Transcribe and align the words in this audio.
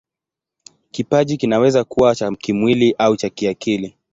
Kipaji 0.91 1.37
kinaweza 1.37 1.83
kuwa 1.83 2.15
cha 2.15 2.31
kimwili 2.31 2.95
au 2.97 3.15
cha 3.15 3.29
kiakili. 3.29 3.97